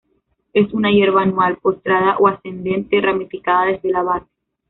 Es 0.51 0.73
una 0.73 0.89
hierba 0.89 1.21
anual, 1.21 1.57
postrada 1.57 2.17
o 2.17 2.27
ascendente, 2.27 2.99
ramificada 3.01 3.67
desde 3.67 3.91
la 3.91 4.01
base. 4.01 4.25